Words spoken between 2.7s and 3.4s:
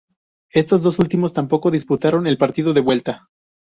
de vuelta.